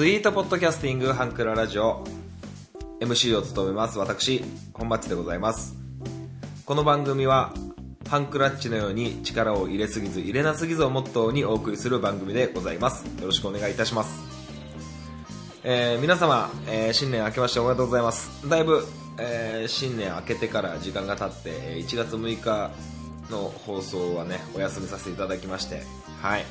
[0.00, 2.02] スイートポッドキャスティングハンクララジオ。
[3.00, 3.98] MC を務めます。
[3.98, 4.42] 私
[4.72, 5.76] 本マッチでございます。
[6.64, 7.52] この番組は
[8.08, 13.04] ハンクラッチのように力を入れすぎず入れなすぎずをモットーにお送りする番組でございます。
[13.20, 14.22] よろしくお願いいたします。
[15.64, 18.48] えー皆様、えー新年明けましておめでとうございます。
[18.48, 18.86] だいぶ、
[19.18, 22.70] えー新年明けてから時間が経って1月6日
[23.30, 25.82] の放送はねお休みさせていただきまして。
[26.22, 26.46] はい。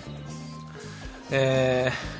[1.31, 2.18] えー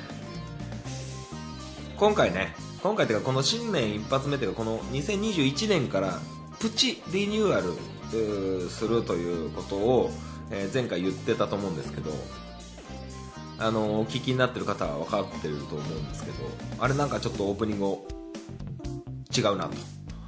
[2.00, 6.18] 今回ね今回というかこの新年一発目というかこの2021年から
[6.58, 10.10] プチリニューアルするということを、
[10.50, 12.10] え前回言ってたと思うんですけど
[13.60, 16.38] あのお聞きになってる方は分かってると思うんですけど
[16.80, 17.98] あれなんかちょっとオープニング
[19.38, 19.76] 違うなと、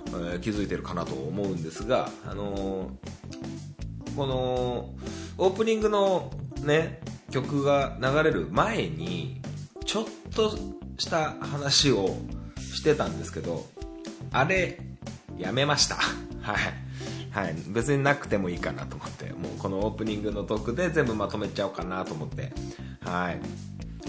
[0.08, 4.89] えー気づいてるかなと思うんですがあのーこの
[5.38, 6.31] オープニングの
[6.63, 7.00] ね
[7.31, 9.41] 曲が流れる前に
[9.85, 10.52] ちょっと
[11.02, 12.16] した話を
[12.57, 13.66] してたんですけど
[14.31, 14.80] あれ
[15.38, 15.95] やめました。
[16.41, 16.57] はい。
[17.31, 17.55] はい。
[17.69, 22.53] 別になくてもいいかなと思ってもうこのオープニングのトークで全部まとめちゃおうかなと思って。
[23.03, 23.39] はい。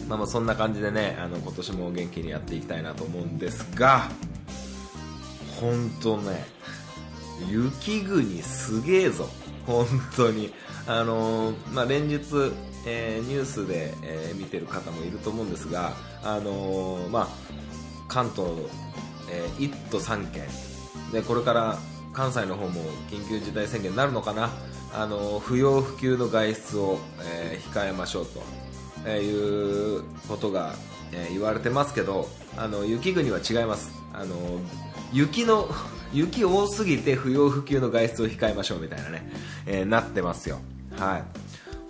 [0.09, 4.11] まあまあそんな感じでねあの今年も元気にやっていきたいなと思うんですが
[5.61, 6.45] 本当ね
[7.49, 9.29] 雪国すげえぞ。
[9.67, 10.53] 本当に。
[10.87, 12.17] あのーまあ、連日、
[12.87, 17.29] えーニュースで、えー見てる方もいると思うんですが、あのーまあ、
[18.09, 18.51] 関東、
[19.31, 20.45] え1都3県。
[21.13, 21.79] でこれから
[22.13, 24.51] 関西の方も緊急事態宣言になるのかな、
[24.95, 28.43] あのー不要不急の外出を、えー控えましょうと、
[29.07, 30.75] えいうことが、
[31.13, 33.91] え言われてますけどあの雪国は違います。
[34.13, 34.37] あの
[35.13, 35.69] 雪の
[36.13, 39.33] 雪多すぎて不要不急の外出を控えましょうみたいなね、
[39.67, 40.59] えなってますよ。
[40.99, 41.25] はい。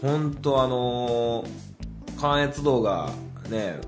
[0.01, 1.45] 本当あの
[2.21, 3.11] 関越道が
[3.51, 3.81] ね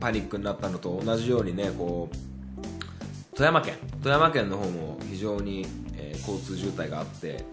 [0.00, 5.66] パニックになったのと同じようにねこう富山県富山県の方も非常に、
[5.96, 7.44] えー交通渋滞があって、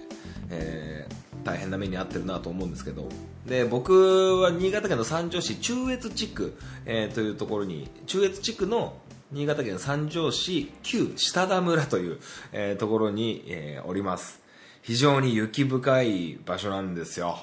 [0.50, 3.08] えー大変な目に遭ってるなと思うんですけど。
[3.46, 8.98] で僕は新潟県の三条市中越地区、えーというところに中越地区の
[9.32, 12.20] 新潟県三条市旧下田村という、
[12.52, 14.42] えーところに、えーおります。
[14.82, 17.38] 非常に雪深い場所なんですよ。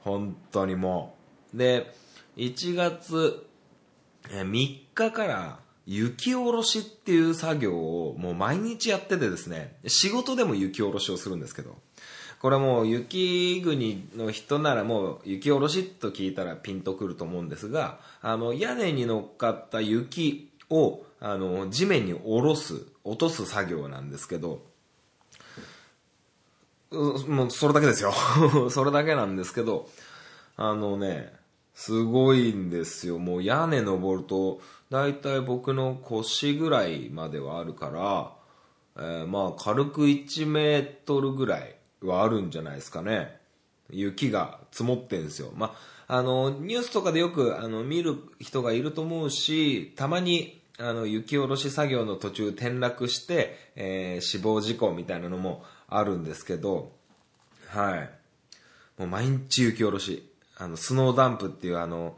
[0.00, 1.16] 本当にも
[1.54, 1.56] う。
[1.58, 1.94] で
[2.36, 3.46] 1月
[4.28, 11.76] 3日から雪下ろしっていう作業をもう毎日やっててですね仕事でも雪下ろしをするんですけど
[12.40, 24.60] これもう雪国の人ならもう雪下ろしと聞いたらピンとくると思うんですがあの屋根に乗っかった雪をあの地面に下ろす落とす作業なんですけど
[26.92, 28.12] もうそれだけですよ。
[28.70, 29.88] それだけなんですけど
[30.56, 31.32] あのね
[31.74, 33.18] すごいんですよ。
[33.18, 34.60] もう屋根登ると
[34.90, 43.36] 大体僕の腰ぐらいまではあるから、えーまあ軽く1メートルぐらいはあるんじゃないですかね。
[43.90, 45.50] 雪が積もってんですよ。
[45.56, 45.74] ま
[46.08, 56.92] ああのニュースとかでよくあの見る人がいると思うしたまにあの雪下ろし作業の途中転落して、えー死亡事故みたいなのもあるんですけど
[57.68, 58.10] はい。
[58.98, 60.31] もう毎日雪下ろし。
[60.62, 62.14] あのスノーダンプっていうあの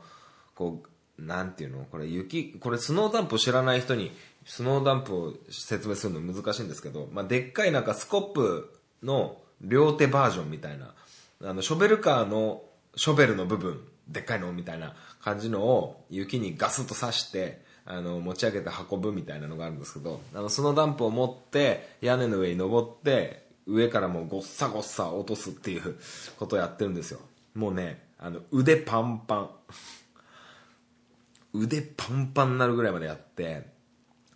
[0.54, 0.82] こ
[1.18, 1.84] うなんていうの？
[1.84, 4.10] これ雪これスノーダンプを知らない人に
[4.44, 10.94] スノーダンプを説明するの難しいんですけど、まあ、でっかいなんかスコップの両手バージョンみたいな
[11.42, 12.62] あのショベルカーの
[12.96, 25.96] ショベルの部分でっかいのみたいな感じのを雪にガスッと刺してあの持ち上げて運ぶみたいなのがあるんですけどあのスノーダンプを持って屋根の上に登って上からもうごっさごっさ落とすっていう
[26.38, 27.20] ことをやってるんですよ。
[27.54, 29.50] もうねあの腕パンパン。
[31.54, 33.68] 腕パンパンになるぐらいまでやって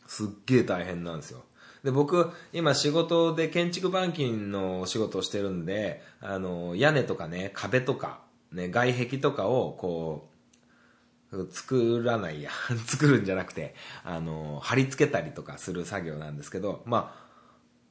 [0.07, 1.45] すっげえ大変なんですよ。
[1.85, 8.21] で僕今仕事で建築板金の仕事をしてるんであの屋根とかね壁とか、
[8.53, 10.29] ね、外壁とかをこ
[11.33, 12.51] う作らないや。
[12.87, 13.75] 作るんじゃなくて
[14.05, 17.29] あの貼り付けたりとかする作業なんですけどまあ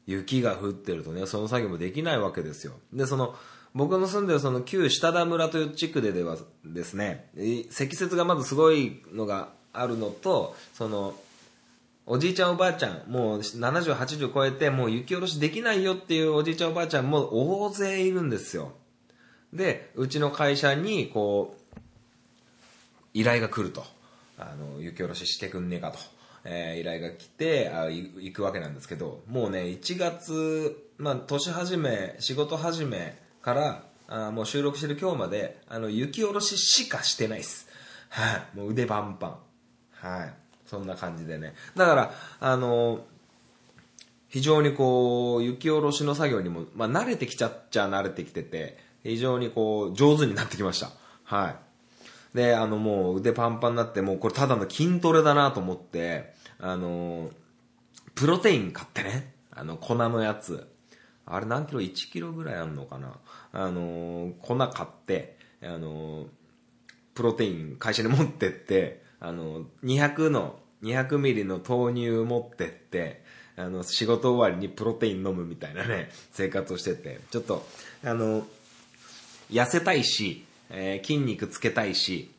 [0.05, 2.73] 雪が降ってるとねその作業もできないわけですよ。
[2.93, 3.35] でその
[3.77, 7.29] 僕の住んでるその旧下田村という地区でではですね
[7.69, 11.13] 積雪がまずすごいのがあるのとその
[12.05, 18.71] おじいちゃんおばあちゃんもう7080超えてもう雪下ろしできないよっていうおじいちゃんおばあちゃんも大勢いるんですよ。
[19.53, 21.79] でうちの会社にこう
[23.13, 23.85] 依頼が来ると。
[24.39, 25.97] あの雪下ろししてくんねえかと、
[26.43, 37.67] えー依頼が来てあ行くわけなんですけどもうね1月、まあ、年始め仕事始めからあもう収録してる今日まであの雪下ろししかしてないです
[38.09, 39.37] はい、もう腕パンパン
[40.01, 40.33] はい。
[40.65, 41.53] そんな感じでね。
[41.75, 43.05] だから、あの
[44.27, 50.91] 非常にこう、雪下ろしの作業にも、まあ慣れてきちゃっちゃ慣れてきてて、非常にこう、上手になってきました。
[51.23, 51.49] は
[52.33, 52.37] い。
[52.37, 57.29] で、あのもう腕パンパンになって、もうこれただの筋トレだなと思って、あの
[58.15, 60.67] プロテイン買ってね、あの粉のやつ。
[61.29, 63.19] あれ何キロ ?1 キロぐらいあんのかな？
[63.53, 66.27] あの粉買って、あの
[67.13, 73.23] プロテイン会社に持ってって、あの、200の、200ミリの豆乳持ってって、
[73.55, 77.67] あの、仕事終わりにプロテイン飲むみたいなね、 生活をしてて、ちょっと、
[78.03, 78.45] あの、
[79.49, 82.31] 痩せたいし、えー筋肉つけたいし、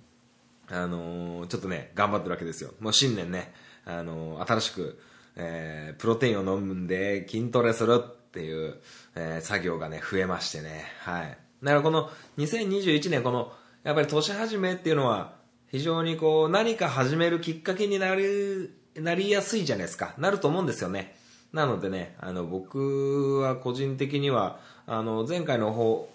[0.71, 2.75] あのちょっとね、頑張ってるわけですよ。
[2.79, 3.53] もう新年ね、
[3.87, 5.01] あの新しく、
[5.35, 8.77] えープロテインを飲むんで筋トレするっていう、
[9.17, 10.85] えー作業がね、増えましてね。
[11.01, 11.37] はい。
[11.63, 12.09] だからこの
[12.39, 13.53] 2021年、この、
[13.83, 15.33] やっぱり年始めっていうのは、
[15.71, 20.15] 非常にこう、何か始めるきっかけになる、なりやすいじゃないですか。
[20.19, 21.17] なると思うんですよね。
[21.53, 26.09] なのでね、あの、僕は個人的には、あの、前回の放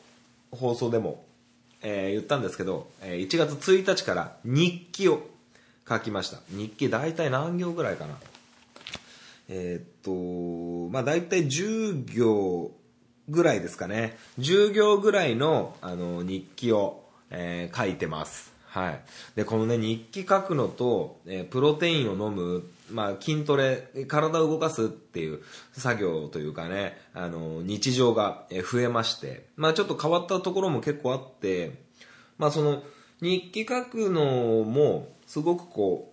[0.52, 1.26] 放送でも、
[1.82, 5.28] えー言ったんですけど、えー1月1日から日記を
[5.88, 6.40] 書きました。
[6.50, 8.16] 日記大体何行ぐらいかな。
[9.56, 12.72] えーっと、まあ大体10行
[13.30, 14.18] ぐらいですかね。
[14.40, 18.52] 10行ぐらいのあの日記を、えー書いてます。
[18.66, 19.02] はい。
[19.36, 31.84] で、このね、日記書くのと、えープロテインを飲む、まあ筋トレ、体を動かすっていう作業というかね、あの、日常が増えまして、まあちょっと変わったところも結構あって、
[32.40, 32.82] まあその、
[33.22, 36.13] 日記書くのも、すごくこう、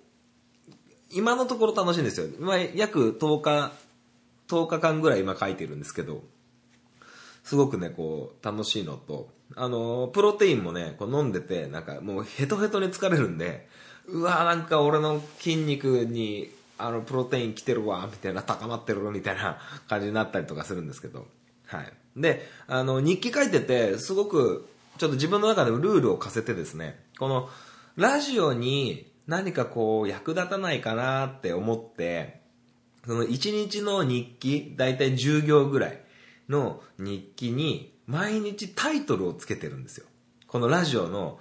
[1.13, 2.27] 今のところ楽しいんですよ。
[2.39, 3.73] 今、約10日、
[4.49, 6.23] 10日間ぐらい今書いてるんですけど、
[7.45, 13.69] すごくね、こう、楽しいのと、あの、プロテインもね、こう飲んでて、なんかもうヘトヘトに疲れるんで、
[14.07, 19.59] うわなんか俺の筋肉に、あの、プロテイン来てるわ、みたいな、高まってるみたいな
[19.89, 21.27] 感じになったりとかするんですけど、
[21.67, 21.93] はい。
[22.17, 24.69] で、あの、日記書いてて、すごく、
[24.99, 27.49] ちょっと自分の中でもルールを課せてですね、この、
[27.97, 32.41] ラジオに何かこう、役立たないかなって思って、
[33.07, 36.01] その1日の日記、だいたい10行ぐらい
[36.49, 40.07] の日記に、毎日タイトルをつけてるんですよ。
[40.49, 41.39] このラジオの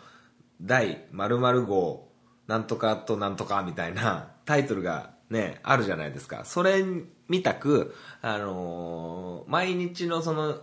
[0.62, 2.12] 第〇〇号、
[2.46, 6.46] なんとかとなんとかみたいなタイトルがね、あるじゃないですか。
[6.46, 6.86] それ
[7.28, 10.60] みたく、あのー毎日のその、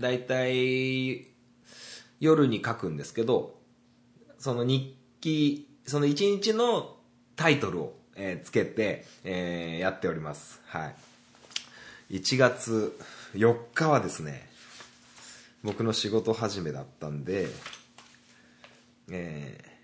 [0.00, 1.28] だいたい
[2.18, 3.60] 夜に書くんですけど、
[4.38, 6.96] その日記、その一日の
[7.36, 10.60] タイトルを、えーつけて、えーやっております。
[10.66, 10.94] は
[12.10, 12.16] い。
[12.18, 12.98] 1月
[13.34, 14.48] 4日はですね、
[15.62, 17.48] 僕の仕事始めだったんで、
[19.10, 19.74] えー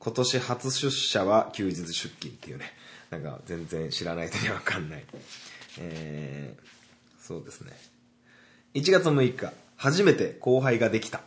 [0.00, 2.72] 今年初出社は休日出勤っていうね、
[3.10, 5.04] なんか全然知らない人にはわかんない。
[5.78, 6.68] えー
[7.20, 7.72] そうですね。
[8.74, 11.20] 1月6日、初めて後輩ができた。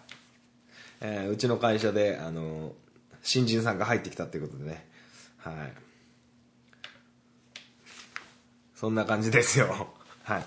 [1.01, 2.73] えーうちの会社で、あの、
[3.23, 4.87] 新人さんが入ってきたっていうことでね。
[5.37, 5.73] はい。
[8.75, 9.89] そんな感じですよ。
[10.23, 10.45] はい。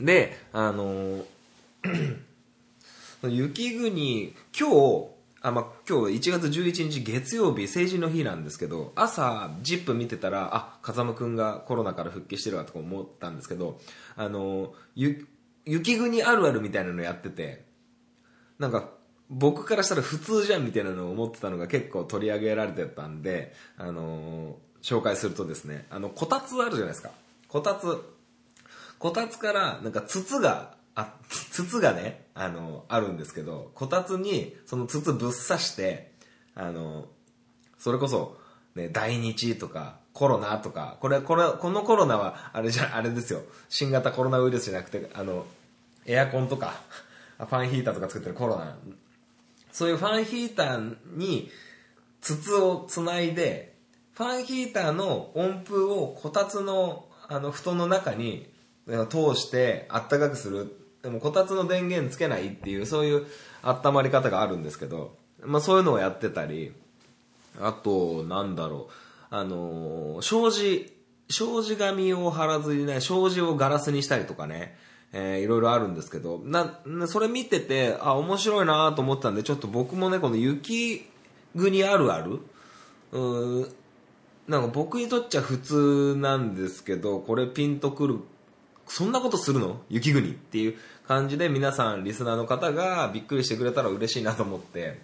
[0.00, 1.24] で、あの、
[3.24, 13.80] 雪国、今日、あ、まあ、今日1月11日月曜日成人の日なんですけど、朝、ジップ見てたら、あ、風間くんがコロナから復帰してるわとか思ったんですけど、
[14.16, 15.26] あの、ゆ、
[15.66, 17.64] 雪国あるあるみたいなのやってて、
[18.58, 18.90] なんか、
[19.30, 24.54] 僕からしたら普通じゃんみたいなのを思ってたのが結構取り上げられてたんで、あのー
[24.84, 27.10] 紹介するとですね、あの、こたつあるじゃないですか。
[27.48, 28.04] こたつ。
[28.98, 31.14] こたつから、なんか筒が、あ、
[31.50, 36.12] 筒がね、あの、あるんですけど、こたつに、その筒ぶっ刺して、
[36.54, 37.08] あの、
[37.78, 38.36] それこそ、
[38.74, 43.40] ね、大日とか、コロナとか、これ、これ、このコロナは、あれじゃ、あれですよ。
[43.70, 45.46] 新型コロナウイルスじゃなくて、あの、
[46.04, 46.82] エアコンとか、
[47.38, 48.76] ファンヒーターとか作ってるコロナ。
[49.74, 51.50] そういうファンヒーターに
[52.20, 53.74] 筒をつないで、
[54.12, 58.46] ファンヒーターの温風をこたつのあの布団の中に
[59.10, 60.76] 通してあったかくする。
[61.02, 63.26] でもこたつの電源つけないっていうそういう
[63.62, 66.72] 温まり方があるんですけど、まあそういうのをやってたり、
[67.60, 68.88] あと、なんだろ
[69.32, 70.92] う、あのー障子、
[71.28, 74.78] 障子紙を貼らずにね、障子をガラスにしたりとかね、
[75.16, 81.06] えーいろいろあるんですけど、な、それ見てて、あ、面白いなと思ったんで、ちょっと僕もね、この雪
[81.56, 82.40] 国あるある
[83.12, 83.72] うー
[84.48, 88.18] なんか僕にとっちゃ普通なんですけど、これピンとくる、
[88.86, 89.80] そんなことするの？
[89.88, 90.74] 雪国っていう
[91.06, 95.00] 感じで皆さん、リスナーの方がびっくりしてくれたら嬉しいなと思って、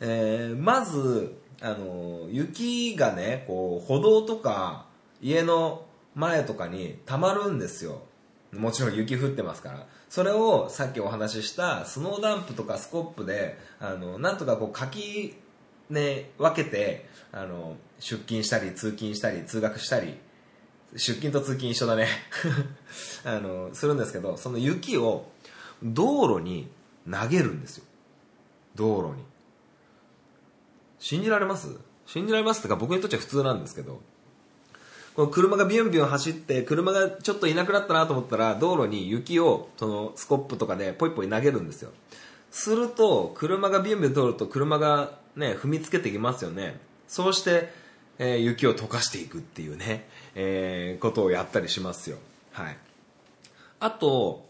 [0.00, 4.86] えーまず、あの雪がねこう歩道とか
[5.20, 8.02] 家の前とかに溜まるんですよ。
[8.52, 9.86] もちろん雪降ってますから。
[10.08, 15.34] それをさっきお話ししたスノーダンプとかスコップであのなんとかこうかき
[15.90, 20.18] ね分けてあの出勤したり通勤したり通学したり
[20.94, 22.08] 出勤と通勤一緒だね。
[23.24, 25.30] あのするんですけどその雪を
[25.82, 26.70] 道路に
[27.10, 27.84] 投げるんですよ。
[28.74, 29.24] 道路に。
[30.98, 31.68] 信じられます？
[32.06, 34.00] 信じられますってか僕にとっては普通なんですけど。
[35.18, 41.90] この車がビュンビュン走って車がちょっといなくなったなと思ったら道路に雪をそのスコップとかでポイポイ投げるんですよ。
[42.52, 46.78] すると車がビュンビュン通ると車がね踏みつけてきますよね。
[47.08, 47.68] そうして、
[48.20, 52.18] えー雪を溶かしていくっていうね、えーことをやったりしますよ。
[52.52, 52.78] はい。
[53.80, 54.48] あと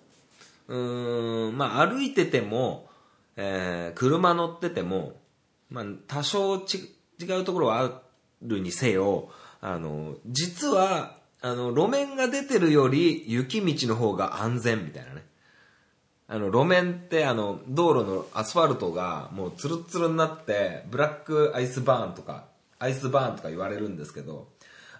[0.69, 2.91] うーんまあ歩いてても、
[3.37, 5.15] えー車乗ってても、
[5.71, 6.61] まあ、多少違
[7.41, 8.03] うところはあ
[8.43, 15.25] るにせよあの実はあの路面が出てるより雪道の方が安全みたいなね。
[16.31, 22.45] あの路面ってあの道路のアスファルトがもうツルツルになってブラックアイスバーンとか
[22.79, 24.49] アイスバーンとか言われるんですけど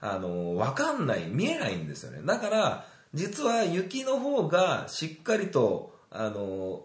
[0.01, 2.21] あの分かんない見えないんですよね。
[2.25, 6.85] だから実は雪の方がしっかりとあの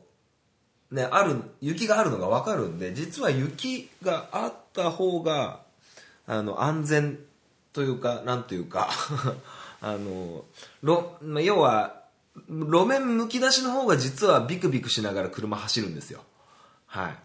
[0.91, 5.61] ね、ある雪があるのが分かるんで実は雪があった方が
[6.27, 7.19] あの安全
[7.73, 8.89] というかなんというか
[9.81, 10.45] あの
[10.81, 12.03] ろま要は
[12.47, 16.21] 路面むき出しの方が実はビクビクしながら車走るんですよ
[16.87, 17.17] はい、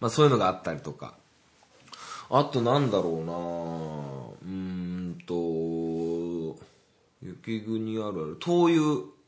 [0.00, 1.14] まあ、そういうのがあったりとか
[2.30, 6.58] あとなんだろうなうんと
[7.22, 9.20] 雪国あるある灯油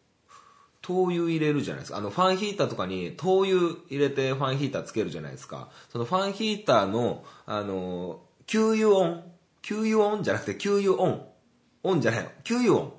[0.83, 1.99] 灯油入れるじゃないですか。
[1.99, 5.69] あの、ファンヒーターとかに灯油入れてファンヒーターつけるじゃないですか。
[5.91, 9.32] そのファンヒーターの、あの、給油音。
[9.63, 11.27] 給油音じゃなくて給油音。
[11.83, 12.29] 音じゃないの。
[12.45, 12.93] 給油音。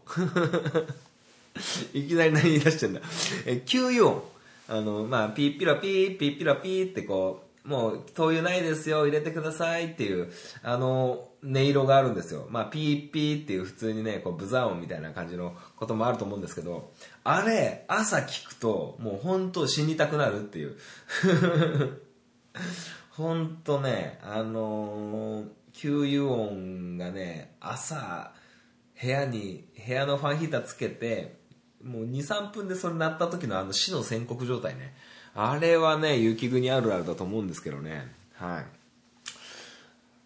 [1.93, 3.01] いきなり何言い出してんだ。
[3.45, 4.23] え、給油音。
[4.69, 10.31] あの、まあ、ピーピラピー、ピーピラピーってこう、もう、灯油ないですよ、入れてくださいっていう、
[10.63, 12.47] あの、音色があるんですよ。
[12.49, 16.91] まあ、ピーピーっていう普通にね、こう、ブザー音みたいな感じのこともあると思うんですけど、
[17.23, 20.77] あれ、朝聞くと、もう本当死にたくなるっていう。
[23.11, 28.31] 本当ね、あのー給油音がね、朝、
[29.01, 31.35] 部屋に、部屋のファンヒーターつけて、
[31.83, 34.95] もう2、3分でそれ鳴った時のあの死の宣告状態ね。
[35.35, 38.07] あれはね、雪国あるあるだと思うんですけどね。
[38.35, 38.65] はい。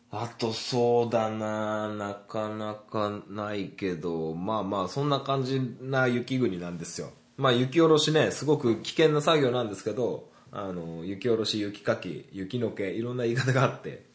[0.10, 7.12] あとそうだななかなかないけど、まあまあそんな感じな雪国なんですよ。
[7.36, 14.06] まあ雪下ろしね、すごく危険な作業なんですけど、あの、雪下ろし、雪かき、雪のけ、いろんな言い方があって、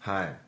[0.00, 0.47] はい。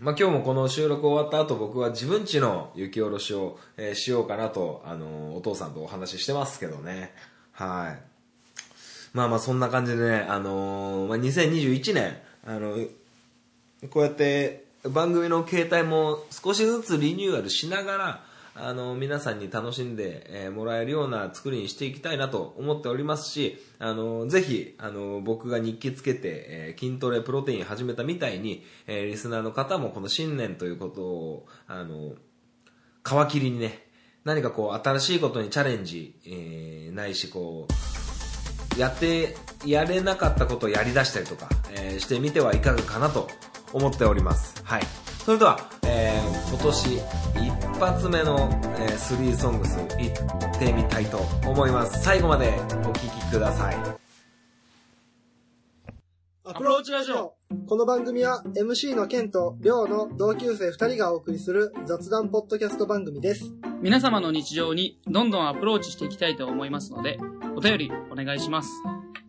[0.00, 7.14] まあ今日もこの収録終わった後僕は自分ちの雪下ろしを、えーしようかなと、あの、お父さんとお話ししてますけどね。
[7.52, 8.14] はい。
[9.12, 12.76] まあまあそんな感じでね、あのーまあ、2021年、あの、
[13.90, 18.24] こうやって番組の携帯も少しずつリニューアルしながら、
[18.56, 32.12] あの、皆さんに楽しんで、もらえるような作りにしていきたいなと思っておりますし、あの、ぜひ、あの、僕が日記つけて、筋トレ、プロテイン始めたみたいに、リスナーの方もこの新年ということを、あの、
[33.02, 33.88] 皮切りにね、
[34.24, 37.66] 何かこう、新しいことにチャレンジ、えないし、こ
[38.76, 43.28] う、やってやれなかったことをやり出したりとか、えしてみてはいかがかなと
[43.72, 44.62] 思っております。
[44.64, 45.03] はい。
[45.24, 47.00] それでは、えー今年一
[47.80, 52.00] 発目の、えー、3ソングスいってみたいと思います。
[52.02, 53.76] 最後までお聴きください。
[56.44, 57.34] アプローチラジオ
[57.66, 63.52] この番組は MC のケンとリョウの同級生2人がお送りする雑談ポッドキャスト番組です。
[63.80, 67.18] 皆様の日常にどんどんアプローチしていきたいと思いますので、
[67.56, 68.70] お便りお願いします。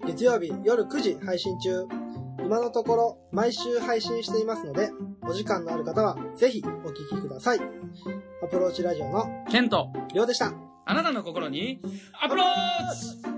[0.06, 2.05] 月曜日夜9時配信中。
[2.46, 4.92] 今のところ毎週配信していますので、
[5.24, 7.60] お時間のある方はぜひお聞きください。
[7.60, 10.54] アプローチラジオのケント、リョウでした。
[10.86, 11.80] あなたの心に
[12.22, 12.46] アプロー
[12.94, 13.36] チ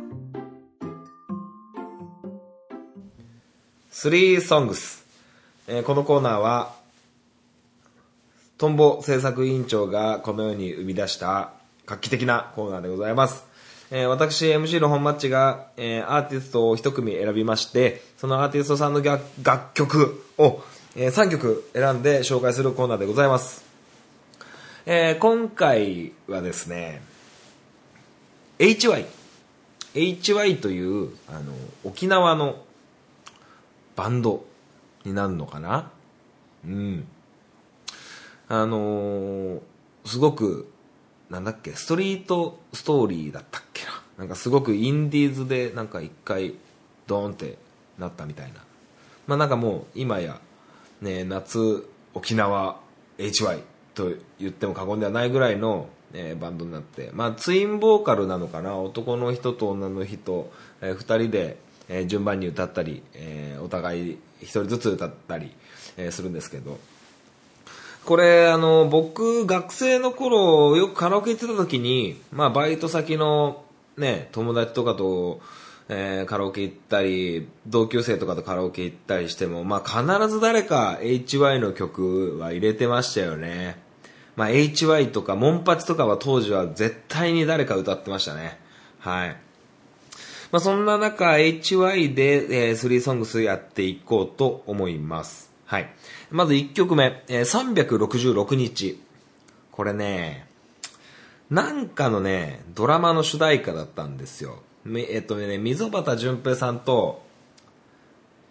[4.09, 5.05] 3ソングス、
[5.69, 6.75] えーこのコーナーは
[8.57, 11.53] トンボ制作委員長がこのように生み出した
[11.85, 13.45] 画期的なコーナーでございます、
[13.89, 20.61] えー私 MC の本マッチが、えーアーティストを一組選びましてそのアーティストさんの楽曲を、
[20.95, 23.63] え3曲選んで紹介するコーナーでございます、
[24.85, 27.01] えー今回はですね
[28.59, 29.05] HY
[29.93, 31.53] HY というあの
[31.83, 32.63] 沖縄の
[33.95, 34.45] バンド
[35.05, 35.91] になるのかな？
[36.65, 37.07] うん。
[38.49, 39.59] あのー
[40.05, 40.71] すごく、
[41.29, 44.01] なんだっけ、ストリートストーリーだったっけな？
[44.19, 46.55] なんかすごくインディーズでなんか一回
[47.05, 47.57] ドーンって
[47.99, 48.59] なったみたいな。
[49.27, 50.39] まあなんかもう今や、
[51.01, 52.79] ね、夏沖縄
[53.17, 53.61] HY
[53.93, 61.57] と言っても過言ではないぐらいの、えーバンドになって、まあツインボーカルなのかな、男の人と女の人、えー二人で、
[61.89, 65.51] えー順番に歌ったり、えーお互い一人ずつ歌ったり、
[65.97, 66.79] えーするんですけど、
[68.07, 73.65] これ、あの、僕、学生の頃、よくカラオケ行ってた時に、まあ、バイト先の、
[73.97, 75.41] ね、友達とかと、
[75.89, 83.77] えーカラオケ行ったり、同級生とかとカラオケ行ったりしても、まあ、必ず誰か HY の曲は入れてましたよね。
[84.37, 88.57] まあ、HY とか、モンパチとかは当時は絶対に誰か歌ってましたね。
[88.99, 89.35] はい。
[90.53, 95.46] まあ、そんな中、HY で、えー、3ソングスやっていこうと思います。
[95.67, 95.93] はい。
[96.31, 99.03] まず1曲目、えー366日。
[99.71, 100.47] これね、
[101.49, 104.63] なんかのね、ドラマの主題歌だったんですよ。
[104.85, 107.21] えっとね、溝端淳平さんと、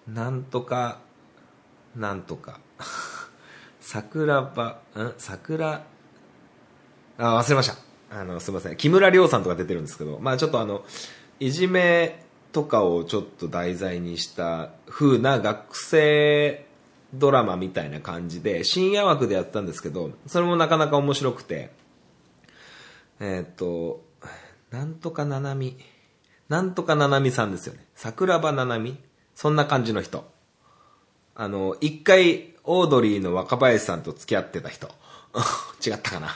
[0.07, 1.01] なんとか、
[1.97, 2.61] なんとか、
[3.81, 5.15] 桜庭、ん？
[5.17, 5.85] 桜、
[7.17, 7.77] あ、忘れました。
[8.11, 8.77] あの、すいません。
[8.77, 10.85] 木村亮さんとか出てるんですけど、まあちょっとあの、
[11.41, 16.66] いじめとかをちょっと題材にした風な学生
[17.19, 21.71] ドラマみたいな感じで、深夜枠でやったんですけど、それもなかなか面白くて、
[23.21, 24.05] えーっと、
[24.71, 25.77] なんとかななみ、
[26.49, 27.85] なんとかななみさんですよね。
[27.95, 28.99] 桜庭ななみ
[29.35, 30.31] そんな感じの人。
[31.35, 34.89] あの、一回、オードリーの若林さんと付き合ってた人。
[35.85, 36.29] 違ったかな。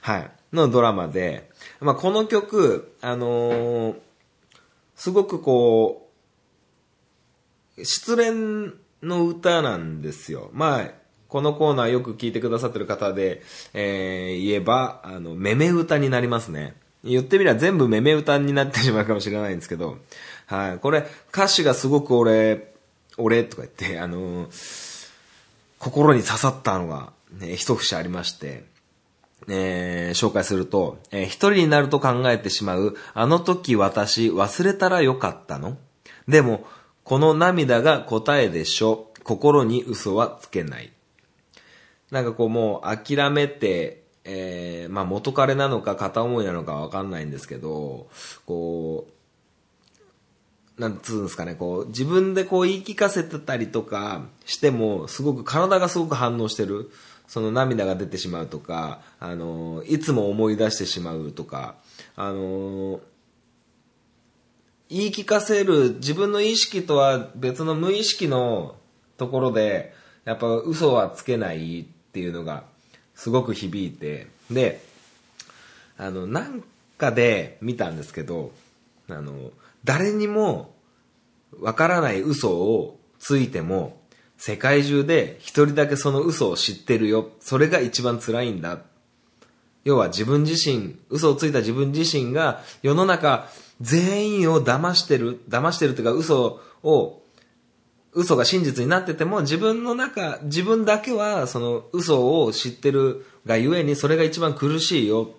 [0.00, 0.30] はい。
[0.52, 3.96] のドラマで、まあ、この曲、あのー
[4.96, 6.10] すごくこ
[7.76, 8.72] う、失恋
[9.06, 10.50] の歌なんですよ。
[10.52, 10.90] まあ、
[11.28, 13.42] このコーナーよく聞いてくださってる方で、
[13.74, 16.74] えー言えば、あの、めめ歌になりますね。
[17.04, 19.98] 言ってみれば全部めめ歌になってしまうかもしれないんですけど、
[20.46, 20.78] はい。
[20.78, 22.72] これ、歌詞がすごく俺、
[23.16, 25.06] 俺とか言って、あのー
[25.78, 28.64] 心に刺さったのが、ね、一節ありまして、
[29.46, 35.76] えー紹介すると、えー一人になると考えてしまう、あの時私忘れたらよかったの？
[36.28, 36.66] でも、
[37.06, 39.12] この涙が答えでしょ。
[39.22, 40.90] 心に嘘はつけない。
[42.10, 48.08] なんかこうもう諦めて、えーまあ元彼なのか片思いなのかわかんないんですけど、
[48.44, 49.06] こ
[50.76, 56.90] う、なんつうんですかね、こう、自分でこう言い聞かせてたりとかしても、すごく体がすごく反応してる。
[57.28, 61.76] その涙が出てしまうとか、あの、いつも思い出してしまうとか、
[62.16, 62.98] あの、
[64.88, 68.76] 言い聞かせる自分の意識とは別の無意識の
[69.16, 69.94] ところで、
[70.24, 72.64] やっぱ嘘はつけないっていうのが
[73.14, 74.80] すごく響いて、で、
[75.98, 76.62] あの、なん
[76.98, 78.52] かで見たんですけど、
[79.08, 79.50] あの、
[79.84, 80.74] 誰にも
[81.60, 84.00] わからない嘘をついても、
[84.38, 87.30] 世界中で一人だけその嘘を知ってるよ。
[87.40, 88.80] それが一番辛いんだ。
[89.84, 93.48] 要は自分自身、嘘をついた自分自身が世の中
[93.80, 97.22] 全員を騙してる、騙してるというか嘘を、
[98.12, 105.30] 嘘が真実になってても自分の中、自分だけはその嘘を知ってるがゆえにそれが一番苦しいよ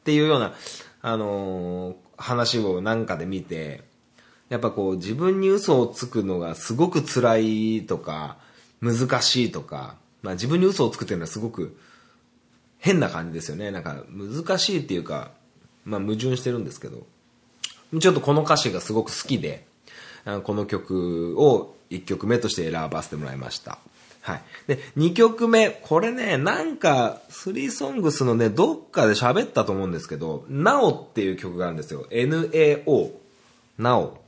[0.00, 0.54] っていうような、
[1.02, 3.82] あのー話をなんかで見て、
[4.48, 8.38] やっぱこう自分に嘘をつくのがすごく辛いとか、
[8.80, 11.78] 難しいとか、まあ自分に嘘をつくっていうのはすごく
[12.78, 13.70] 変な感じですよね。
[13.70, 15.32] なんか難しいっていうか、
[15.84, 17.06] まあ矛盾してるんですけど、
[18.00, 19.66] ちょっとこの歌詞がすごく好きで、
[20.44, 23.78] この曲を1曲目として選ばせてもらいました。
[24.26, 24.42] はい。
[24.66, 32.06] で、2曲目、これね、なんか、スリーソングスのね、どっかで喋ったと思うんですけど、なおっていう曲があるんですよ。
[32.10, 33.12] N-A-O。
[33.78, 34.18] なお。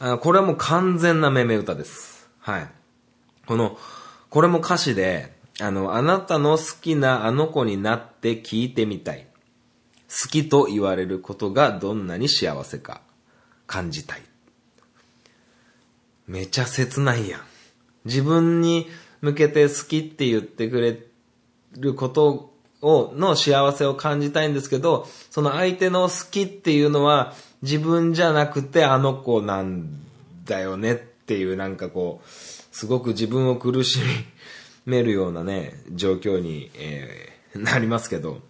[0.00, 2.28] あこれはもう完全なめめ歌です。
[2.40, 2.68] はい。
[3.46, 3.78] この、
[4.28, 9.26] これも歌詞で、あの、あなたの好きなあの子になって聞いてみたい。
[10.08, 13.02] 好きと言われることがどんなに幸せか
[13.66, 14.22] 感じたい。
[16.26, 17.40] めちゃ切ないやん。
[18.04, 18.86] 自分に
[19.20, 20.98] 向けて好きって言ってくれ
[21.76, 30.00] ることを、の幸せを感じたいんですけど、その相手の好きっていうのは自分じゃなくてあの子なん
[30.44, 33.98] だよねっていうなんかこう、すごく自分を苦し
[34.86, 38.40] めるようなね、状況に、えーなりますけど、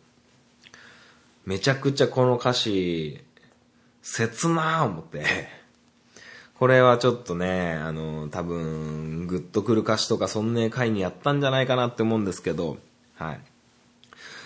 [1.48, 3.24] めちゃくちゃこの歌詞、
[4.02, 5.48] 切なぁ思って、
[6.58, 12.76] これはちょっとね、あの、多分、グッとくる歌詞とかそんな回にやったんじゃないかなって思うんですけど、
[13.14, 13.40] はい。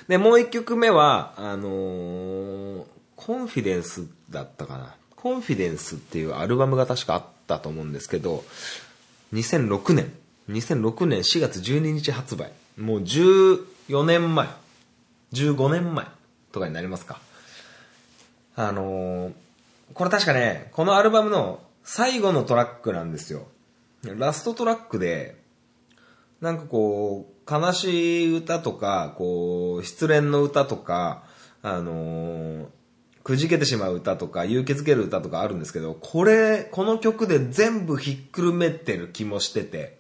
[0.07, 2.85] で、もう一曲目は、あのー
[3.17, 4.95] コンフィデンスだったかな。
[5.17, 8.45] コンフィデンスっていうアルバムが確かあったと思うんですけど、
[9.33, 10.13] 2006年、
[10.51, 12.53] 2006年4月12日発売。
[12.79, 14.47] もう14年前、
[15.33, 16.07] 15年前
[16.53, 17.21] とかになりますか？
[18.55, 19.33] あのー
[19.95, 23.47] これ確かね、このアルバムの最後のトラックなんですよ。
[24.05, 25.37] ラストトラックで、
[26.41, 31.25] なんかこう、悲しい歌とか、こう、失恋の歌とか、
[31.63, 32.67] あのー
[33.23, 39.99] くじけてしまう歌とか、勇気づける歌とかあるんですけど、これ、この曲で全部ひっくるめてる気もしてて、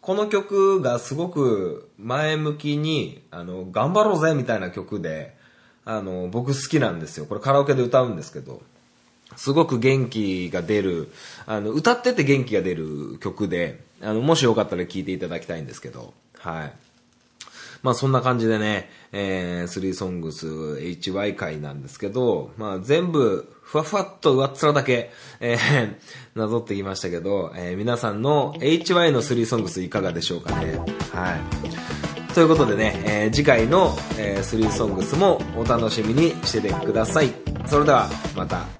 [0.00, 5.36] この曲がすごく前向きに、あの、頑張ろうぜみたいな曲で、
[5.88, 7.24] あの、僕好きなんですよ。
[7.24, 8.60] これカラオケで歌うんですけど、
[9.36, 11.10] すごく元気が出る、
[11.46, 16.72] あの、歌ってて元気が出る曲で、あの、もしよかったら聴いていただきたいんですけど、はい。
[17.82, 30.78] まあそんな感じでね、えー、スリーソングス HY 回なんですけど、まあ全部、ふわふわっと上っ面だけ、えー、なぞってきましたけど、えー皆さんの HY のスリーソングスいかがでしょうかね。
[31.14, 31.97] はい。
[32.38, 37.32] ということでね、えー次回の、えー、スリーソングスもお楽しみにしててください。
[37.66, 38.77] それでは、また。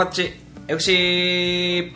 [0.00, 0.32] マッチ。
[0.66, 1.92] FC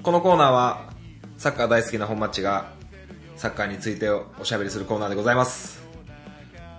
[0.00, 0.92] このコーナーは
[1.38, 2.70] サッカー大好きな本マッチが
[3.34, 5.84] サッカーについておしゃべりするコーナーでございます。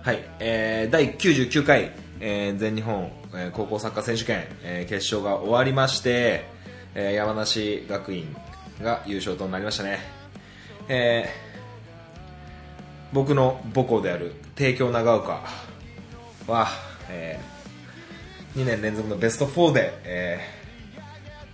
[0.04, 6.46] はい、えー、第99回、えー全日本、えー高校サッカー選手権、えー決勝が終わりまして、
[6.96, 8.34] えー山梨学院
[8.82, 10.00] が優勝となりましたね。
[10.88, 15.44] えー僕の母校である帝京長岡
[16.48, 17.40] は、え
[18.56, 20.40] 2年連続のベスト4で、え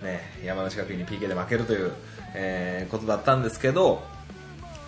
[0.01, 1.91] ーね、山梨学院に PK で負けるという、
[2.33, 4.03] えーことだったんですけど、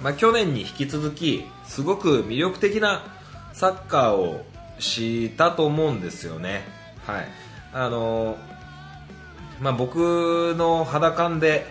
[0.02, 3.04] まあ、去年に引き続きすごく魅力的な
[3.54, 4.46] サッカーを
[4.80, 6.64] したと思うんですよね。
[7.06, 7.28] はい
[7.74, 8.38] あの
[9.60, 11.66] まあ、僕の肌感で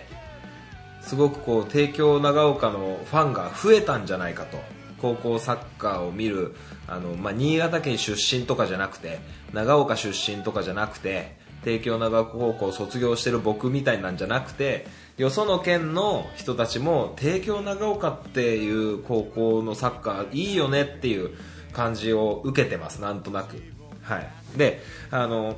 [1.01, 4.59] すごくこう帝京長岡のファンが増えたんじゃないかと
[5.01, 6.55] 高校サッカーを見る
[6.87, 9.19] あの、まあ、新潟県出身とかじゃなくて
[9.53, 14.85] 長岡出身とかじゃなくて帝京長岡高校を卒業してる僕みたいなんじゃなくて
[15.17, 21.31] よその県の人たちも帝京長岡っていう高校のサッカーいいよねっていう
[21.73, 23.61] 感じを受けてますなんとなく。
[24.01, 24.29] はい。
[24.57, 24.81] で
[25.11, 25.55] あの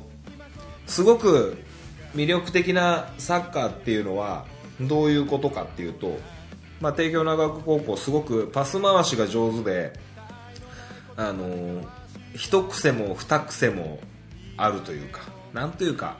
[0.86, 1.56] すごく
[2.14, 4.44] 魅力的なサッカーっていうのは
[4.80, 6.18] どういうことかっていうと、
[6.82, 9.92] まあ、帝京長岡高校すごくパス回しが上手で
[11.16, 11.80] あの
[12.34, 14.00] 一癖も二癖も
[14.56, 15.20] あるというか
[15.52, 16.16] なんというか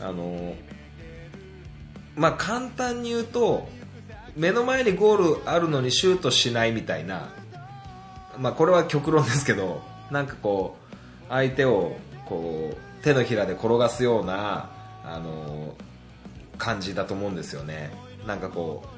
[0.00, 0.54] あの
[2.14, 3.66] まあ簡単に言うと
[4.36, 7.30] 目の前にゴールあるのにシュートしないみたいな
[8.38, 9.82] まあこれは極論ですけど
[10.12, 10.94] なんかこう
[11.28, 14.70] 相手をこう手のひらで転がすような
[15.04, 15.74] あの
[16.58, 17.90] 感じだと思うんですよね。
[18.24, 18.93] なんかこう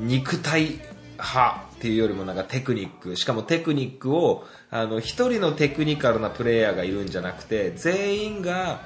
[0.00, 0.80] 肉体
[1.18, 3.16] 派っていうよりもなんかテクニック。
[3.16, 8.80] しかもテクニックをあの一人のテクニカルなプレイヤーがいるんじゃなくて全員が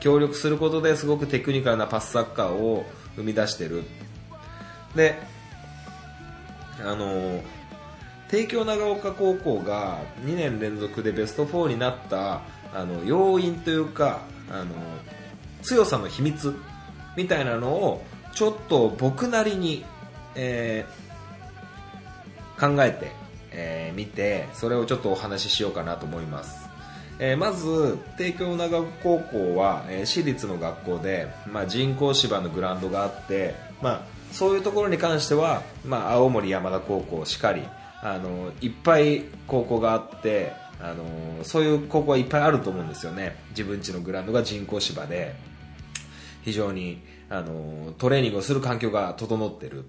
[0.00, 2.84] 協力することですごくテクニカルなパスサッカーを
[3.16, 3.84] 生み出してる。
[4.94, 5.18] で
[6.84, 7.42] あの
[8.28, 12.42] 帝京長岡高校が2年連続でベスト4になった
[12.74, 14.66] あの要因というかあの
[15.62, 16.54] 強さの秘密
[17.16, 19.86] みたいなのをちょっと僕なりに、
[20.36, 21.06] えー
[22.58, 23.10] 考えて、
[23.50, 26.68] えー見てそれをちょっとお話ししようかなと思います、
[27.18, 34.00] えーまず帝京長岡高校は、えー私立の学校で、まあ、人工芝のグラウンドがあって、まあ、
[34.32, 37.62] そういうところに関しては、まあ、青森山田高校しかり
[38.02, 43.36] あのいっぱい高校があってあのそういう高校はいっぱいあると思うんですよね。
[43.50, 45.34] 自分家のグラウンドが人工芝で。
[46.46, 49.84] 非常に、あの、トレーニングをする環境が整ってる。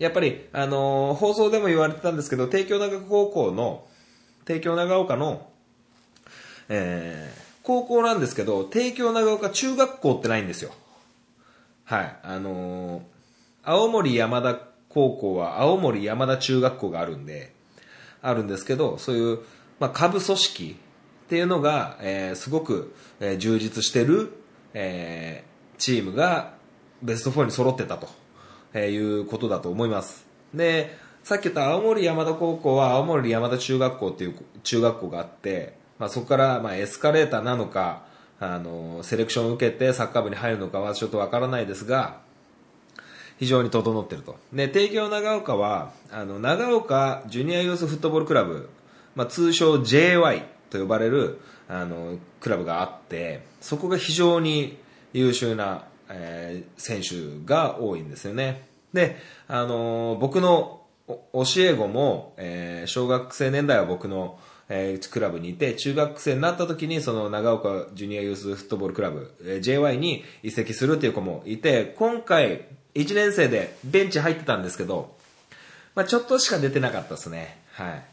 [0.00, 3.86] やっぱり、あの、放送でも言われてたんですけど、帝京長岡高校の、
[4.46, 5.50] 帝京長岡の、
[6.70, 10.72] えー、高校なんですけど、帝京長岡中学校ってないんですよ。
[11.84, 12.16] はい。
[12.22, 13.02] あのー
[13.62, 14.58] 青森山田
[14.88, 17.52] 高校は青森山田中学校があるんで、
[18.22, 19.40] あるんですけど、そういう、
[19.78, 20.76] まあ、下部組織
[21.26, 24.32] っていうのが、えーすごく、えー充実してる、
[24.72, 26.54] えーチームが
[27.02, 28.08] ベスト4に揃ってたと、
[28.74, 30.26] えーいうことだと思います。
[30.54, 38.04] で、さっき言った青森山田高校は青森山田中学校っていう中学校があって、まあ、そこから、まあ、エスカレーターなのか、
[38.40, 42.20] あの、セレクションを受けてサッカー部に入るのかはちょっとわからないですが、
[43.38, 44.36] 非常に整ってると。
[44.52, 48.70] で、帝京長岡は、あの、長岡ジュニアユースフットボールクラブ、
[49.14, 54.78] まあ、通称 JY と呼ばれる、あの、クラブがあって、そこが非常に
[55.12, 58.68] 優秀な、えー選手が多いんですよね。
[58.92, 59.16] で、
[59.48, 75.16] あの僕の教え子も、えー小学生年代は僕の、えークラブにいて、中学生になった時にその長岡ジュニアユースフットボールクラブ、えー JY に移籍するっていう子もいて、今回1年生でベンチ入ってたんですけど、
[75.94, 77.58] まあちょっとしか出てなかったですね。
[77.72, 78.04] はい。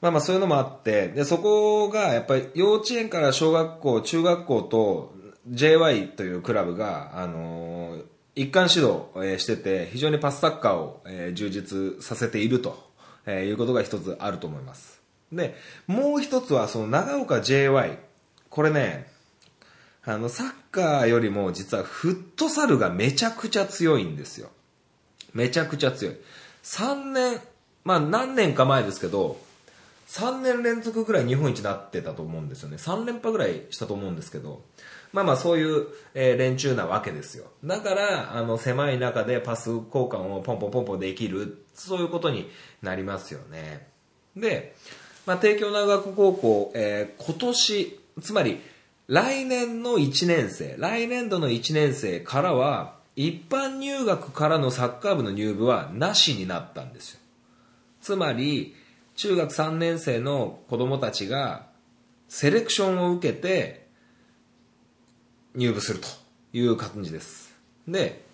[0.00, 5.14] まあまあそういうのもあって、で、そこがやっぱり幼稚園から小学校、中学校と
[5.50, 8.04] JY というクラブが、あのー
[8.38, 9.08] 一貫指導
[9.42, 11.02] してて、非常にパスサッカーを
[11.34, 12.78] 充実させていると
[13.26, 15.00] いうことが一つあると思います。
[15.32, 15.56] で、
[15.88, 17.98] もう一つはその長岡 JY。
[18.48, 19.08] これね、
[20.04, 24.50] あの、サッカーよりも実はフットサルがめちゃくちゃ強いんですよ。
[25.34, 26.16] めちゃくちゃ強い。
[26.62, 27.40] 3年、
[27.82, 29.40] まあ何年か前ですけど、
[30.08, 32.76] 3年連続ぐらい日本一になってたと思うんですよね。
[32.76, 34.62] 3連覇ぐらいしたと思うんですけど、
[35.12, 37.46] まあまあそういう、え連中なわけですよ。
[37.64, 42.50] だから、あの狭い中でパス交換をポンポンポンポンできる、そういうことに
[42.82, 43.88] なりますよね。
[44.36, 44.74] で、
[45.26, 48.60] まあ帝京長学高校、えー今年、つまり
[49.08, 57.20] 来年の1年生、来年度の1年生からは、一般入学からのサッカー部の入部はなしになったんですよ。
[58.02, 58.76] つまり、
[59.16, 61.68] 中学3年生の子供たちが、
[62.28, 63.87] セレクションを受けて、
[65.54, 66.08] 入部すると
[66.52, 67.54] いう感じです。
[67.86, 68.24] で、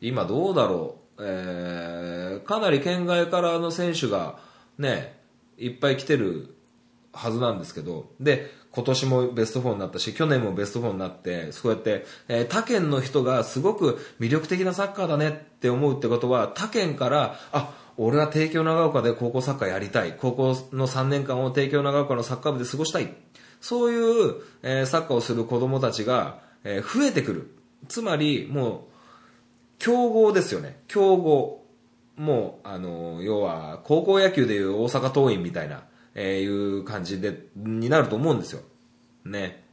[0.00, 1.02] 今どうだろう。
[1.24, 4.38] えー、かなり県外からの選手が
[4.78, 5.18] ね、
[5.58, 6.54] いっぱい来てる
[7.12, 20.16] はずなんですけど、で、今年もベスト4になったし、去年もベスト4になって、そうやって、えー他県の人がすごく魅力的なサッカーだねって思うってことは、他県から、あ、俺は帝京長岡で高校サッカーやりたい。
[20.18, 23.14] 高校の3年間を帝京長岡のサッカー部で過ごしたい。
[23.60, 27.54] そういう、えーサッカーをする子供たちが、えー増えてくる。
[27.88, 28.80] つまり、もう、
[29.78, 30.82] 強豪ですよね。
[30.88, 31.64] 強豪。
[32.16, 38.62] もう、あの、要は、高校野球でいう大阪桐蔭みたいな、えーいう感じで、になると思うんですよ。
[39.24, 39.64] ね。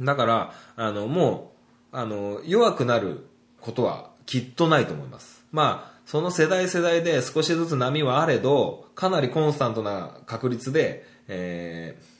[0.00, 1.52] だから、あの、も
[1.92, 3.26] う、あの、弱くなる
[3.60, 5.44] ことはきっとないと思います。
[5.52, 12.19] まあ、その世代世代で少しずつ波はあれど、かなりコンスタントな確率で、えー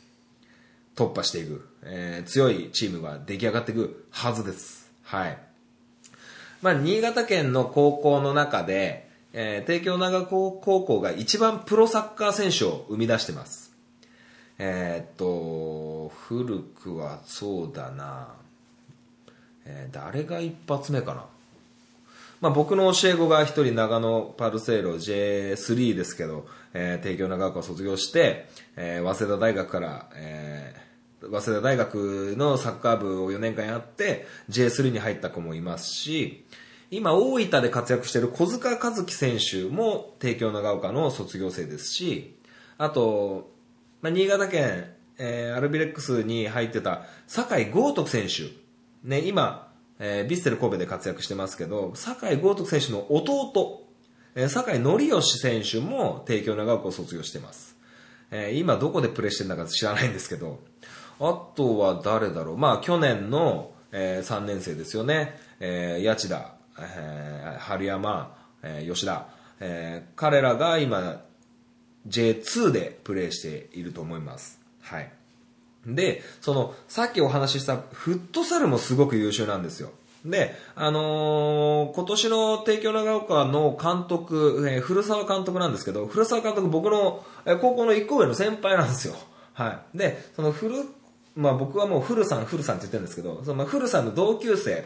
[0.97, 4.91] 突破していく、えー強いチームが出来上がっていくはずです。
[5.03, 5.39] はい。
[6.63, 13.73] まあ、新潟県の高校の中で、えー帝京長高高校が一番プロサッカー選手を生み出してます。
[14.59, 18.35] えーっと、古くはそうだな、
[19.65, 21.25] えー誰が一発目かな？
[22.41, 36.47] まあ、僕の教え子が一人長野パルセイロ J3 ですけど、えー帝京長岡を卒業して、えー早稲田大学から、えー早稲田大学のサッカー部を4年間やって J3 に入った子もいますし、
[36.91, 42.39] 今大分で活躍している小塚和樹選手も帝京長岡の卒業生ですし、
[42.79, 43.51] あと、
[44.01, 48.59] まあ、新潟県、えーアルビレックスに入ってた酒井豪徳選手。
[49.07, 49.70] ね、今、
[50.01, 53.83] えービッセル神戸で活躍してますけど、酒井豪徳選手の弟、
[54.35, 57.77] えー酒井則義選手も帝京長岡を卒業してます。
[58.31, 60.59] えー今どこでプレーしてるんだか知らないんですけど、
[61.21, 62.57] あとは誰だろう。
[62.57, 65.39] まあ去年の、え3年生ですよね。
[65.61, 69.29] えー、八千田、えー春山、えー吉田、
[69.61, 71.23] えー彼らが今
[72.09, 74.59] J2 でプレーしていると思います。
[74.81, 75.13] はい。
[75.87, 79.91] で、その、さっきお話ししたフットサルもすごく優秀なんですよ。
[80.25, 89.15] で、あのー今年の帝京長岡の監督、えー古澤監督なんですけど、古澤監督僕の、えー高校の一個上の先輩なんですよ。
[89.55, 89.99] はい。
[89.99, 90.75] で、その古、
[91.35, 94.85] まあ僕はもう古さん、古さんって言ってるんですけど、その古さんの同級生、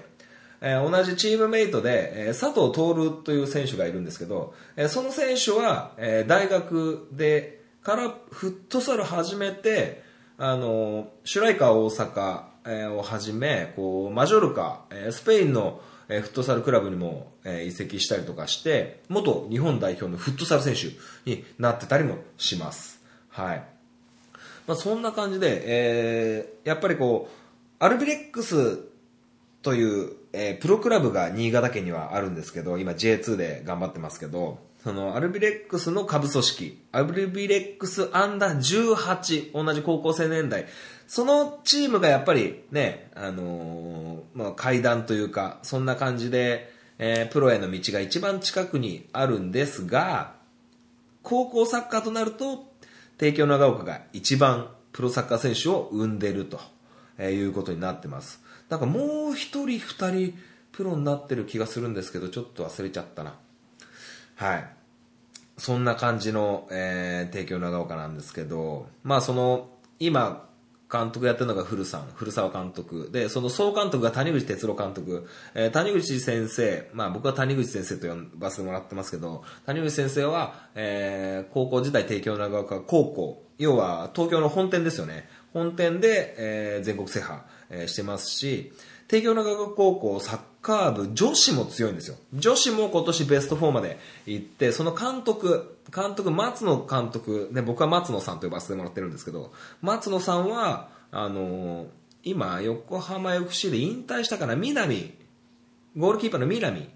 [0.61, 10.04] えー同じチームメイトで、えー佐藤徹という選手がいるんですけど、えーその選手は、えー大学でからフットサル始めて、
[10.37, 20.89] あのシュライカー大阪、えをはじめこうマジョルカ、えスペインの、えフットサルクラブにも、え移籍したりとかして元日本代表のフットサル選手
[21.31, 23.01] になってたりもします。
[23.29, 23.65] はい
[24.67, 28.79] まあ、そんな感じで、えーやっぱりこうアルビレックス
[29.63, 38.59] という、えープロクラブが新潟県にはあるんですけど、今 J2 で頑張ってますけど、そのアルビレックスの下部組織、アルビレックスアンダー
[38.95, 40.67] 18、同じ高校生年代、
[41.09, 50.35] そのチームがやっぱりね、あのーまあ、階段というか、そんな感じで、えープロへの道が一番近くにあるんですが、
[51.23, 52.71] 高校サッカーとなると、
[53.17, 56.61] 帝京長岡が一番プロサッカー選手を生んでると
[57.17, 58.43] えーいうことになってます。
[58.69, 60.39] なんかもう一人二人
[60.73, 63.35] プロになってる気がするんですけど、ちょっと忘れちゃったな。
[64.37, 64.69] はい。
[65.57, 69.69] そんな感じの、えー、帝京長岡なんですけど、まあその、
[69.99, 70.49] 今、
[70.93, 73.11] 監督やってるのが古さん、古沢監督。
[73.11, 75.27] で、その総監督が谷口哲郎監督。
[75.55, 85.29] えー谷口先生、まあ僕は谷口先生と呼ばせてもらってますけど、谷口先生は、えー高校時代帝京長岡高校、要は東京の本店ですよね。
[85.53, 88.73] 本店で、えー全国制覇、えーしてますし、
[89.09, 92.17] 帝京長岡高校サッカー部女子も強いんですよ。
[92.33, 101.87] 女子も今年ベスト4まで行って、その監督、監督、松野監督、ね、僕は松野さんと呼ばせてもらってるんですけど、松野さんは、あのー
[102.27, 105.13] 今、横浜 FC で引退したから、南、
[105.95, 106.89] ゴールキーパーの南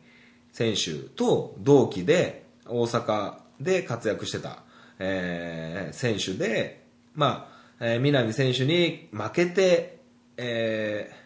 [0.53, 4.63] 選手と同期で、大阪で活躍してた、
[4.99, 9.99] えー選手で、まあ、えー南選手に負けて、
[10.39, 11.18] えー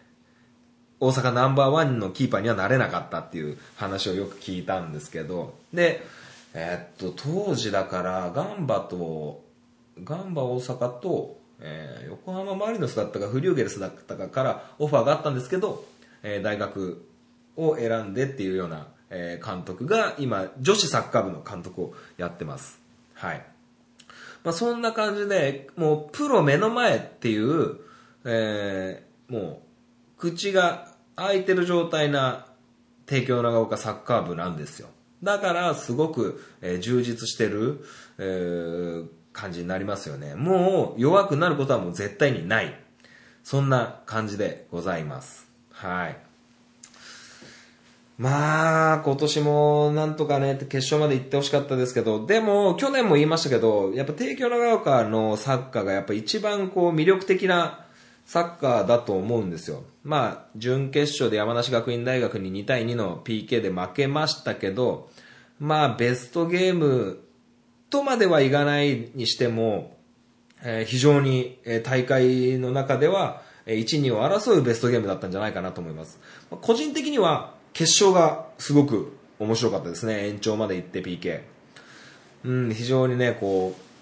[1.03, 6.01] 大阪ナンバーワンのキーパーにはなれなかったっていう話をよく聞いたんですけど、で、
[6.53, 9.43] えーっと、当時だから、ガンバと、
[10.01, 15.83] ガンバ大阪と、えー横浜マリノスだったか、フリューゲルスだったかからオファーがあったんですけど、
[16.21, 17.05] えー大学
[17.57, 22.79] を選んでっていうような、えー監督が今、女子サッカー部の監督をやってます。
[23.13, 23.45] はい。
[24.45, 27.77] まあ、そんな感じで、もうプロ目の前っていう、
[28.23, 29.61] えーも
[30.17, 32.45] う、口が開いてる状態な
[33.05, 34.89] 帝京長岡サッカー部なんですよ。
[35.21, 37.85] だから、すごく、えー充実してる、
[38.17, 40.35] えー感じになりますよね。
[40.35, 42.79] もう、弱くなることはもう絶対にない。
[43.43, 45.49] そんな感じでございます。
[45.71, 46.17] はい。
[48.17, 57.85] まあ、今年もなんとかね、決勝まで行ってほしかったですけど、でも、去年も言いましたけど、やっぱ帝京長岡のサッカーがやっぱ一番こう魅力的な
[58.25, 59.83] サッカーだと思うんですよ。
[60.03, 65.09] まあ、準決勝で山梨学院大学に2対2の PK で負けましたけど、
[65.59, 67.19] まあ、ベストゲーム
[67.89, 69.97] とまではいかないにしても、
[70.63, 76.19] えー非常に、大会の中では、1、2を争うベストゲームだったんじゃないかなと思います。
[76.49, 80.27] 個人的には、決勝がすごく面白かったですね。
[80.27, 81.41] 延長まで行って PK。
[82.45, 83.92] うん、非常にね、こう、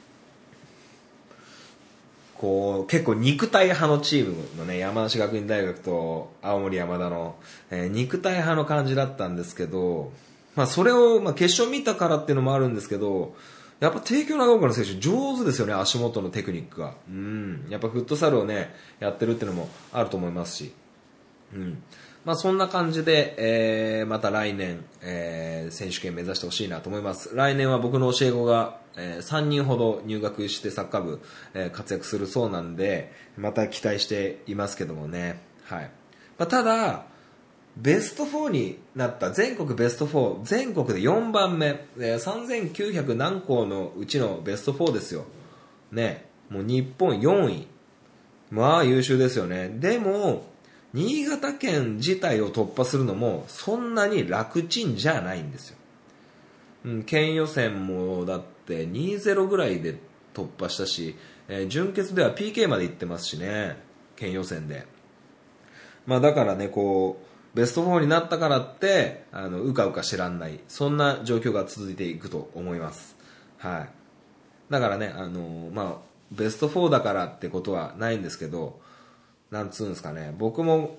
[2.41, 7.35] こう、結構肉体派のチームのね、山梨学院大学と青森山田の、
[7.69, 10.11] えー肉体派の感じだったんですけど、
[10.55, 13.35] まあそれを、まあ決勝見たからっていうのもあるんですけど、
[13.79, 16.95] やっぱ帝京長岡の選手上手ですよね、足元のテクニックが。
[17.07, 17.67] うん。
[17.69, 20.73] やっぱフットサルをね、やってるっていうのもあると思いますし。
[21.53, 21.83] うん。
[22.25, 27.35] まあそんな感じで、えー、また来年、えー、選手権目指してほしいなと思います。
[27.35, 31.21] 来年は僕の教え子が、えー、3人ほど入学してサッカー部、
[31.53, 35.41] えー活躍するそうなんで、また期待していますけどもね。
[35.63, 35.91] はい。
[36.37, 37.05] まあただ、
[37.77, 45.25] ベスト4になった全国ベスト4全国で4番目、えー3900何校のうちのベスト4ですよ。
[45.91, 46.29] ね。
[46.49, 47.67] もう日本4位。
[48.49, 49.69] まあ優秀ですよね。
[49.69, 50.51] でも
[50.93, 55.77] 新潟県自体を突破するのもそんなに楽ちんじゃないんですよ、
[56.85, 59.95] うん、県予選もだって2-0ぐらいで
[60.33, 61.15] 突破したし、
[61.47, 63.77] えー準決では PK まで行ってますしね
[64.15, 64.85] 県予選で
[66.05, 67.21] まあだからね、こ
[67.53, 70.59] う、ベスト4になったからって、あの、うかうか知らんない。
[70.67, 73.15] そんな状況が続いていくと思います。
[73.57, 73.89] はい。
[74.71, 78.79] だからね、あのまあ、ベスト4だからってことはないんですけど、
[79.51, 80.97] なんつうんですかね、僕も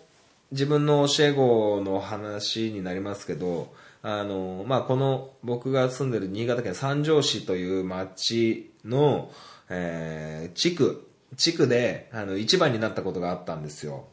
[0.51, 3.73] 自分の教え子の話になりますけど、
[4.05, 9.31] あのまあ、この僕が住んでる新潟県三条市という町の、
[9.71, 14.07] えー地区、地区で、あの、一番になったことがあったんですよ。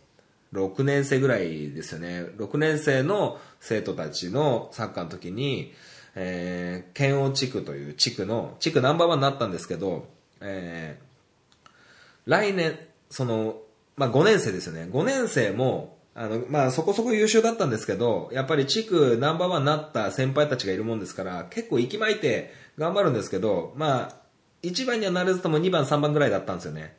[0.53, 2.23] 6年生ぐらいですよね。
[2.37, 5.73] 6年生の生徒たちのサッカーの時に、
[6.15, 10.07] えー、県央地区という地区の、地区ナンバーワンになったんですけど、
[10.41, 11.69] えー、
[12.25, 12.79] 来年、
[13.09, 13.57] その、
[13.95, 14.87] まあ、5年生ですよね。
[14.91, 24.15] 5年生も、あの、まあ、そこそこ優秀だったんですけど、やっぱり地区ナンバーワンになった先輩たちがいるもんですから、結構息巻いて頑張るんですけど、まあ、
[24.61, 26.97] 1番にはなれずとも2番、3番ぐらいだったんですよね。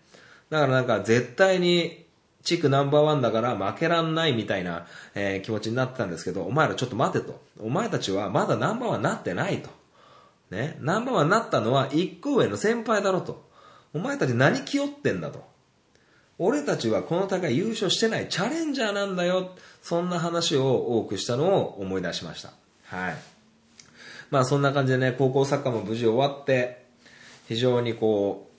[0.48, 2.06] だからなんか絶対に
[2.42, 7.42] 地区ナンバーワンだから負けらんないみたいな、えー、気持ちになってたんですけど、お前らちょっと待てと。
[7.58, 9.68] お前たちはまだナンバーワンなってないと。
[10.50, 10.78] ね。
[10.80, 13.50] ナンバーワンなったのは1個上の先輩だろと。
[13.92, 15.44] お前たち何気負ってんだと。
[16.43, 19.51] 俺たちはこの大会優勝してないチャレンジャーなんだよ。
[19.82, 22.53] そんな話を多くしたのを思い出しました。
[22.84, 23.14] はい。
[24.30, 26.86] まあそんな感じでね、高校サッカーも無事終わって、
[27.47, 28.49] 非常にこう、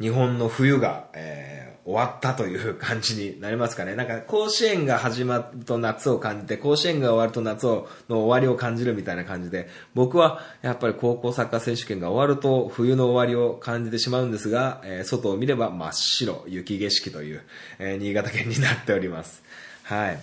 [0.00, 3.96] 日本の冬が、えー、終わったという感じになりますかね。
[3.96, 17.42] なんか甲子園が始まると夏を感じて、甲子園が終わると夏をの終わりを感じるみたいな感じで、僕はやっぱり高校サッカー選手権が終わると冬の終わりを感じてしまうんですが、えー、外を見れば真っ白、雪景色という、
[17.78, 19.42] えー、新潟県になっております。
[19.82, 20.20] はい。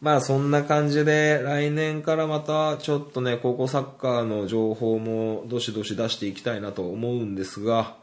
[0.00, 7.96] まあそんな感じで来年からまたちょっとね、高校サッカーの情報もどしどし出していきたいなと思うんですが、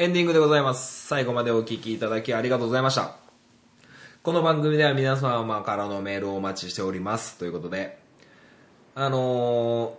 [0.00, 1.08] エンディングでございます。
[1.08, 3.16] 最後までお聞きいただきありがとうございました。
[4.22, 7.36] この番組では皆様からのメールをお待ちしております。
[7.36, 7.98] ということで、
[8.94, 9.96] あの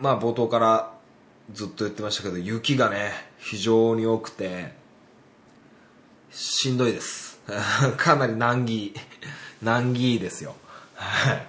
[0.00, 0.92] ー、まあ冒頭から
[1.50, 4.74] ずっと言ってましたけど、雪がね、非常に多くて、
[6.30, 7.40] しんどいです。
[7.96, 8.92] かなり難儀、
[9.62, 10.54] 難儀ですよ。
[10.94, 11.46] はい。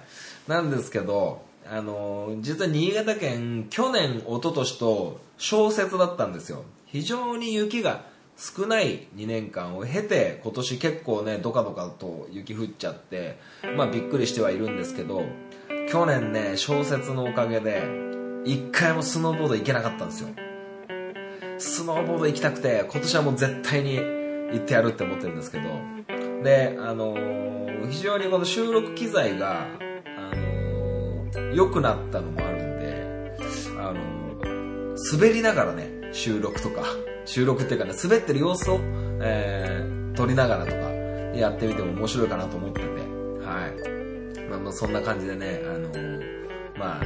[0.48, 6.64] なんですけど、あのー、実は新潟県、去年、一昨年と小説だったんですよ。
[6.94, 8.04] 非常に雪が
[8.36, 13.36] 少ない2年間を経て今年結構ねドカドカと雪降っちゃって
[13.76, 15.24] まあびっくりしてはいるんですけど
[15.90, 17.82] 去年ね小説のおかげで
[18.44, 20.28] 一回もスノーボード行けなかったんですよ。
[21.58, 25.64] スノーボード行きたくて今年はもう絶対に行ってやるって思ってるんですけど
[26.44, 29.66] であのー、非常にこの収録機材が
[30.06, 33.36] あの、良くなったのもあるんで
[33.80, 33.94] あの、
[35.12, 36.84] 滑りながらね収録とか、
[37.24, 38.78] 収録っていうかね、滑ってる様子を、
[39.20, 40.76] えー、撮りながらとか、
[41.34, 44.48] やってみても面白いかなと思ってて、はい。
[44.48, 47.04] まあ、まあ、そんな感じでね、あのー、まあ、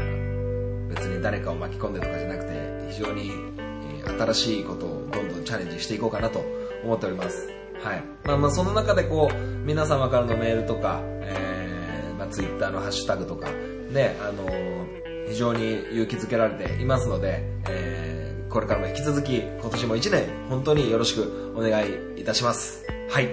[0.95, 6.45] 別に誰かを巻き込んでとかじゃなくて、非常に、えー、新しいことをどんどんチャレンジしていこうかなと
[6.85, 7.49] 思っております。
[7.83, 8.05] はい。
[8.25, 9.35] まあまあ、その中でこう、
[9.65, 13.49] 皆様からのメールとか、えー、まあ、ツイッターのハッシュタグとか、
[13.91, 22.87] ね、あのー、非常に勇気づけられていますので、えーこれからも引き続き今年も1年本当によろしくお願いいたします。
[23.11, 23.29] はい。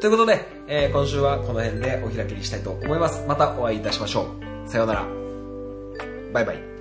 [0.00, 3.24] ということで、えー今週はこの辺でお開きにしたいと思います。
[3.26, 4.34] またお会いいたしましょ
[4.66, 4.68] う。
[4.68, 5.06] さようなら。
[6.32, 6.71] バイバイ。